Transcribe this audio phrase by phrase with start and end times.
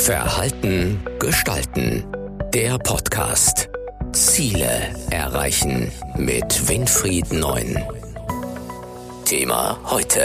[0.00, 2.04] Verhalten gestalten.
[2.54, 3.68] Der Podcast.
[4.12, 7.78] Ziele erreichen mit Winfried Neun.
[9.26, 10.22] Thema heute.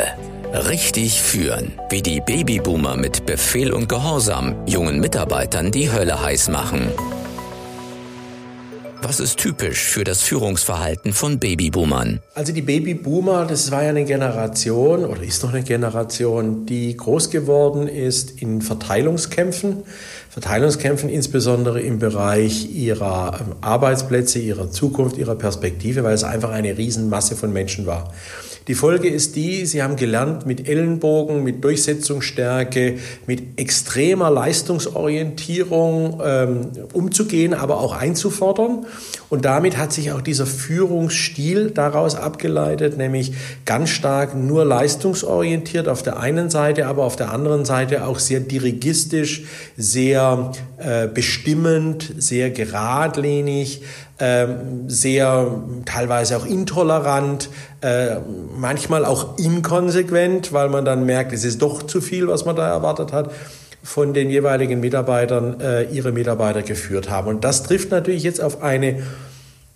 [0.70, 1.74] Richtig führen.
[1.90, 6.88] Wie die Babyboomer mit Befehl und Gehorsam jungen Mitarbeitern die Hölle heiß machen.
[9.08, 12.22] Was ist typisch für das Führungsverhalten von Babyboomern?
[12.34, 17.30] Also die Babyboomer, das war ja eine Generation oder ist noch eine Generation, die groß
[17.30, 19.84] geworden ist in Verteilungskämpfen.
[20.32, 26.76] Verteilungskämpfen insbesondere im Bereich ihrer ähm, Arbeitsplätze, ihrer Zukunft, ihrer Perspektive, weil es einfach eine
[26.76, 28.12] Riesenmasse von Menschen war.
[28.68, 32.98] Die Folge ist die, sie haben gelernt, mit Ellenbogen, mit Durchsetzungsstärke,
[33.28, 38.88] mit extremer Leistungsorientierung ähm, umzugehen, aber auch einzufordern.
[39.30, 43.34] Und damit hat sich auch dieser Führungsstil daraus abgeleitet, nämlich
[43.66, 48.40] ganz stark nur leistungsorientiert auf der einen Seite, aber auf der anderen Seite auch sehr
[48.40, 49.44] dirigistisch,
[49.78, 53.84] sehr äh, bestimmend, sehr geradlinig,
[54.88, 57.50] sehr teilweise auch intolerant,
[57.82, 58.16] äh,
[58.58, 62.68] manchmal auch inkonsequent, weil man dann merkt, es ist doch zu viel, was man da
[62.68, 63.32] erwartet hat
[63.84, 67.28] von den jeweiligen Mitarbeitern äh, ihre Mitarbeiter geführt haben.
[67.28, 69.04] Und das trifft natürlich jetzt auf eine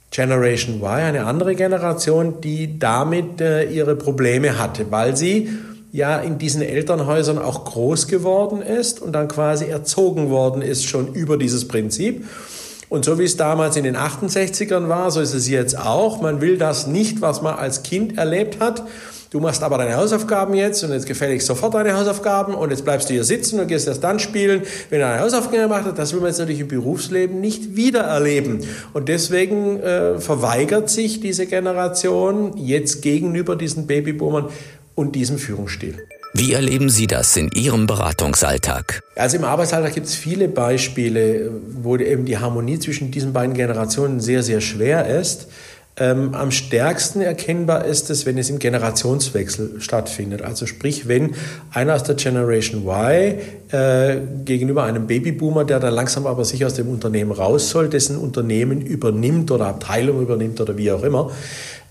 [0.10, 5.50] Generation Y, eine andere Generation, die damit äh, ihre Probleme hatte, weil sie
[5.92, 11.14] ja in diesen Elternhäusern auch groß geworden ist und dann quasi erzogen worden ist schon
[11.14, 12.26] über dieses Prinzip.
[12.90, 16.22] Und so wie es damals in den 68ern war, so ist es jetzt auch.
[16.22, 18.84] Man will das nicht, was man als Kind erlebt hat.
[19.30, 23.10] Du machst aber deine Hausaufgaben jetzt und jetzt gefälligst sofort deine Hausaufgaben und jetzt bleibst
[23.10, 26.00] du hier sitzen und gehst erst dann spielen, wenn du deine Hausaufgaben gemacht hast.
[26.00, 28.62] Das will man jetzt natürlich im Berufsleben nicht wieder erleben.
[28.94, 34.48] Und deswegen äh, verweigert sich diese Generation jetzt gegenüber diesen Babyboomern
[34.96, 36.00] und diesem Führungsstil.
[36.34, 39.02] Wie erleben Sie das in Ihrem Beratungsalltag?
[39.16, 44.20] Also im Arbeitsalltag gibt es viele Beispiele, wo eben die Harmonie zwischen diesen beiden Generationen
[44.20, 45.48] sehr, sehr schwer ist.
[45.98, 50.44] Ähm, am stärksten erkennbar ist es, wenn es im Generationswechsel stattfindet.
[50.44, 51.36] Also sprich, wenn
[51.74, 53.40] einer aus der Generation Y
[53.72, 58.18] äh, gegenüber einem Babyboomer, der dann langsam aber sicher aus dem Unternehmen raus soll, dessen
[58.18, 61.32] Unternehmen übernimmt oder Abteilung übernimmt oder wie auch immer,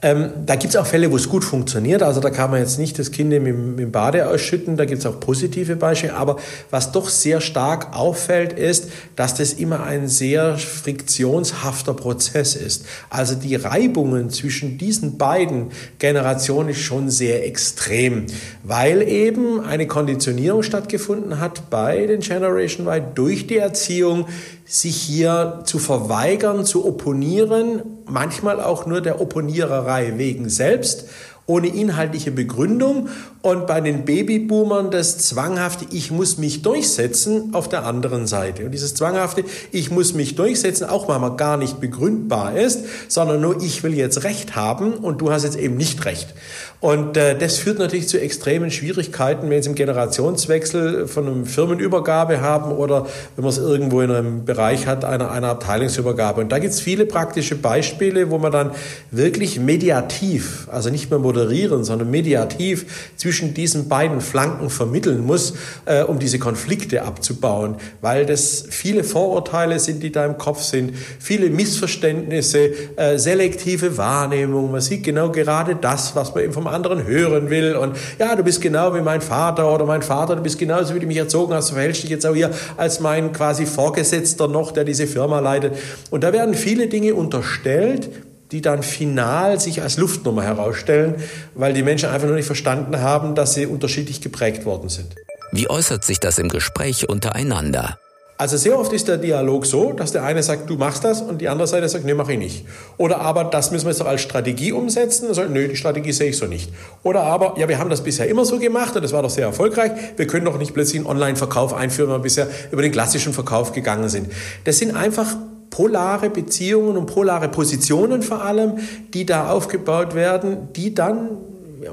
[0.01, 2.05] ähm, da gibt es auch Fälle, wo es gut funktioniert.
[2.05, 4.77] Also da kann man jetzt nicht das Kind im, im Bade ausschütten.
[4.77, 6.15] Da gibt es auch positive Beispiele.
[6.15, 6.37] Aber
[6.71, 12.87] was doch sehr stark auffällt, ist, dass das immer ein sehr friktionshafter Prozess ist.
[13.11, 18.27] Also die Reibungen zwischen diesen beiden Generationen ist schon sehr extrem,
[18.63, 24.27] weil eben eine Konditionierung stattgefunden hat bei den Generation Y durch die Erziehung,
[24.69, 31.09] sich hier zu verweigern, zu opponieren, manchmal auch nur der Opponiererei wegen selbst
[31.49, 33.09] ohne inhaltliche Begründung
[33.41, 38.67] und bei den Babyboomern das zwanghafte Ich muss mich durchsetzen auf der anderen Seite.
[38.67, 43.41] Und dieses zwanghafte Ich muss mich durchsetzen, auch wenn man gar nicht begründbar ist, sondern
[43.41, 46.35] nur ich will jetzt Recht haben und du hast jetzt eben nicht Recht.
[46.81, 51.47] Und äh, das führt natürlich zu extremen Schwierigkeiten, wenn wir jetzt im Generationswechsel von einer
[51.47, 56.41] Firmenübergabe haben oder wenn man es irgendwo in einem Bereich hat, einer, einer Abteilungsübergabe.
[56.41, 58.71] Und da gibt es viele praktische Beispiele, wo man dann
[59.11, 65.55] wirklich mediativ, also nicht mehr moderieren, sondern mediativ zwischen diesen beiden Flanken vermitteln muss,
[65.85, 70.95] äh, um diese Konflikte abzubauen, weil das viele Vorurteile sind, die da im Kopf sind,
[71.21, 74.73] viele Missverständnisse, äh, selektive Wahrnehmung.
[74.73, 77.77] Man sieht genau gerade das, was man eben vom anderen hören will.
[77.77, 81.01] Und ja, du bist genau wie mein Vater oder mein Vater, du bist genauso, wie
[81.01, 84.73] du mich erzogen hast, du verhältst dich jetzt auch hier als mein quasi Vorgesetzter noch,
[84.73, 85.75] der diese Firma leitet.
[86.11, 88.11] Und da werden viele Dinge unterstellt,
[88.53, 91.17] die dann final sich als Luftnummer herausstellen,
[91.55, 95.15] weil die Menschen einfach nur nicht verstanden haben, dass sie unterschiedlich geprägt worden sind.
[95.53, 97.99] Wie äußert sich das im Gespräch untereinander?
[98.41, 101.41] Also sehr oft ist der Dialog so, dass der eine sagt, du machst das und
[101.41, 102.67] die andere Seite sagt, nee, mache ich nicht.
[102.97, 105.27] Oder aber, das müssen wir jetzt doch als Strategie umsetzen.
[105.27, 106.71] Und sagt, nö, die Strategie sehe ich so nicht.
[107.03, 109.47] Oder aber, ja, wir haben das bisher immer so gemacht und das war doch sehr
[109.47, 109.91] erfolgreich.
[110.17, 113.73] Wir können doch nicht plötzlich einen Online-Verkauf einführen, weil wir bisher über den klassischen Verkauf
[113.73, 114.31] gegangen sind.
[114.63, 115.35] Das sind einfach
[115.71, 118.79] polare Beziehungen und polare Positionen vor allem,
[119.15, 121.31] die da aufgebaut werden, die dann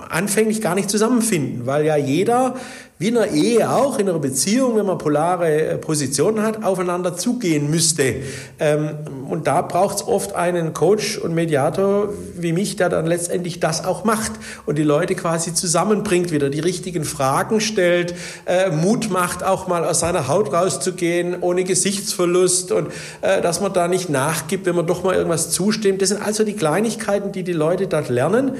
[0.09, 2.55] anfänglich gar nicht zusammenfinden, weil ja jeder
[2.97, 7.17] wie in einer Ehe auch, in einer Beziehung, wenn man polare äh, Positionen hat, aufeinander
[7.17, 8.15] zugehen müsste.
[8.57, 8.91] Ähm,
[9.27, 12.07] und da braucht es oft einen Coach und Mediator
[12.37, 14.31] wie mich, der dann letztendlich das auch macht
[14.65, 18.15] und die Leute quasi zusammenbringt, wieder die richtigen Fragen stellt,
[18.45, 22.87] äh, Mut macht, auch mal aus seiner Haut rauszugehen, ohne Gesichtsverlust und
[23.21, 26.01] äh, dass man da nicht nachgibt, wenn man doch mal irgendwas zustimmt.
[26.01, 28.53] Das sind also die Kleinigkeiten, die die Leute dort lernen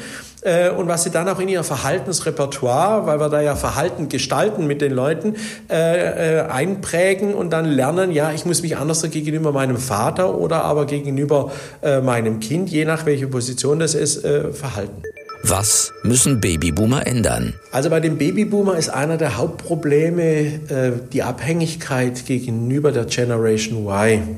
[0.77, 4.67] und was sie dann auch in ihr Verhaltensrepertoire, weil wir da ja Verhalten gestalten, gestalten
[4.67, 5.35] mit den Leuten,
[5.69, 10.63] äh, äh, einprägen und dann lernen, ja, ich muss mich anders gegenüber meinem Vater oder
[10.63, 11.51] aber gegenüber
[11.81, 15.01] äh, meinem Kind, je nach welche Position das ist, äh, verhalten.
[15.43, 17.53] Was müssen Babyboomer ändern?
[17.71, 24.37] Also bei dem Babyboomer ist einer der Hauptprobleme äh, die Abhängigkeit gegenüber der Generation Y,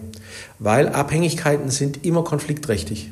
[0.59, 3.09] weil Abhängigkeiten sind immer konfliktträchtig.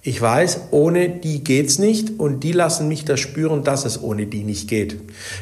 [0.00, 4.26] Ich weiß, ohne die geht's nicht und die lassen mich da spüren, dass es ohne
[4.26, 4.96] die nicht geht.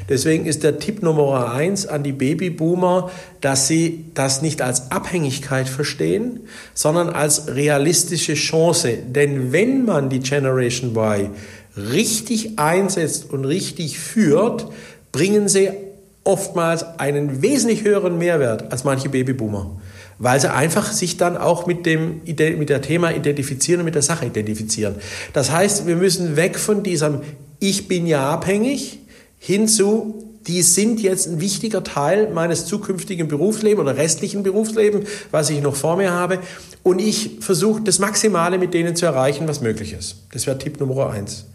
[0.09, 3.11] Deswegen ist der Tipp Nummer eins an die Babyboomer,
[3.43, 6.41] dass sie das nicht als Abhängigkeit verstehen,
[6.73, 8.97] sondern als realistische Chance.
[9.07, 11.31] Denn wenn man die Generation Y
[11.77, 14.69] richtig einsetzt und richtig führt,
[15.13, 15.69] bringen sie
[16.25, 19.71] oftmals einen wesentlich höheren Mehrwert als manche Babyboomer
[20.19, 24.03] weil sie einfach sich dann auch mit dem, mit der Thema identifizieren und mit der
[24.03, 24.97] Sache identifizieren.
[25.33, 27.21] Das heißt, wir müssen weg von diesem
[27.61, 28.99] Ich bin ja abhängig
[29.39, 35.51] hin zu die sind jetzt ein wichtiger Teil meines zukünftigen Berufslebens oder restlichen Berufslebens, was
[35.51, 36.39] ich noch vor mir habe.
[36.83, 40.17] Und ich versuche das Maximale mit denen zu erreichen, was möglich ist.
[40.33, 41.47] Das wäre Tipp Nummer eins.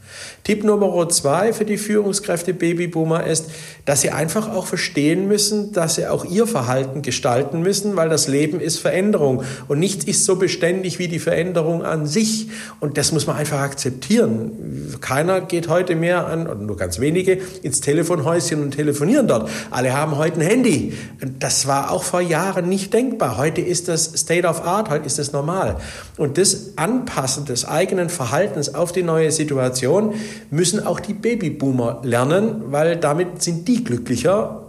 [0.43, 3.45] Tipp Nummer zwei für die Führungskräfte Babyboomer ist,
[3.85, 8.27] dass sie einfach auch verstehen müssen, dass sie auch ihr Verhalten gestalten müssen, weil das
[8.27, 12.49] Leben ist Veränderung und nichts ist so beständig wie die Veränderung an sich.
[12.79, 14.97] Und das muss man einfach akzeptieren.
[14.99, 19.49] Keiner geht heute mehr an, oder nur ganz wenige, ins Telefonhäuschen und telefonieren dort.
[19.69, 20.93] Alle haben heute ein Handy.
[21.39, 23.37] Das war auch vor Jahren nicht denkbar.
[23.37, 25.77] Heute ist das State of Art, heute ist das normal.
[26.17, 30.13] Und das Anpassen des eigenen Verhaltens auf die neue Situation
[30.49, 34.60] müssen auch die Babyboomer lernen, weil damit sind die glücklicher,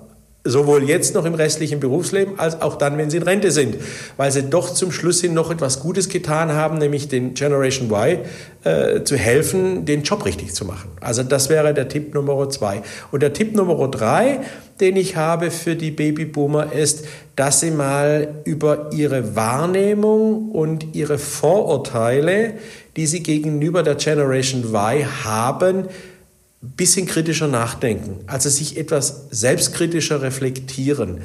[0.45, 3.77] sowohl jetzt noch im restlichen Berufsleben als auch dann, wenn sie in Rente sind,
[4.17, 8.19] weil sie doch zum Schluss hin noch etwas Gutes getan haben, nämlich den Generation Y
[8.65, 10.91] äh, zu helfen, den Job richtig zu machen.
[11.01, 12.83] Also das wäre der Tipp Nummer zwei.
[13.13, 14.41] Und der Tipp Nummer drei,
[14.81, 17.05] den ich habe für die Babyboomer, ist,
[17.37, 22.55] dass sie mal über ihre Wahrnehmung und ihre Vorurteile,
[22.97, 25.85] die sie gegenüber der Generation Y haben,
[26.63, 31.23] bisschen kritischer nachdenken, also sich etwas selbstkritischer reflektieren.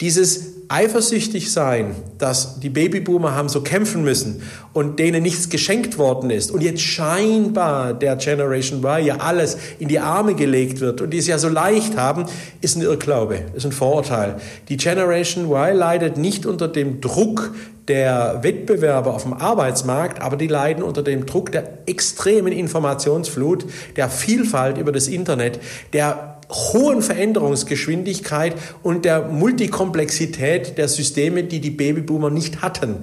[0.00, 4.42] Dieses eifersüchtig sein, dass die Babyboomer haben so kämpfen müssen
[4.72, 9.88] und denen nichts geschenkt worden ist und jetzt scheinbar der Generation Y ja alles in
[9.88, 12.24] die Arme gelegt wird und die es ja so leicht haben,
[12.62, 14.36] ist ein Irrglaube, ist ein Vorurteil.
[14.68, 17.54] Die Generation Y leidet nicht unter dem Druck
[17.88, 24.08] der Wettbewerber auf dem Arbeitsmarkt, aber die leiden unter dem Druck der extremen Informationsflut, der
[24.08, 25.60] Vielfalt über das Internet,
[25.92, 32.98] der hohen Veränderungsgeschwindigkeit und der Multikomplexität der Systeme, die die Babyboomer nicht hatten.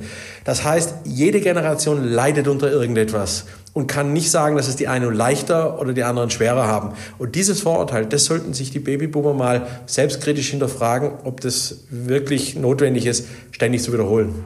[0.45, 5.13] Das heißt, jede Generation leidet unter irgendetwas und kann nicht sagen, dass es die einen
[5.13, 6.93] leichter oder die anderen schwerer haben.
[7.17, 13.05] Und dieses Vorurteil, das sollten sich die Babyboomer mal selbstkritisch hinterfragen, ob das wirklich notwendig
[13.05, 14.45] ist, ständig zu wiederholen.